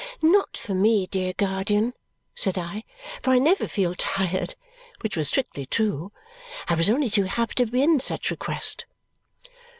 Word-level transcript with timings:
"Not 0.23 0.57
for 0.57 0.73
me, 0.73 1.05
dear 1.05 1.31
guardian," 1.33 1.93
said 2.33 2.57
I, 2.57 2.85
"for 3.21 3.29
I 3.29 3.37
never 3.37 3.67
feel 3.67 3.93
tired," 3.93 4.55
which 5.01 5.15
was 5.15 5.27
strictly 5.27 5.67
true. 5.67 6.11
I 6.67 6.73
was 6.73 6.89
only 6.89 7.07
too 7.11 7.25
happy 7.25 7.53
to 7.57 7.67
be 7.67 7.83
in 7.83 7.99
such 7.99 8.31
request. 8.31 8.87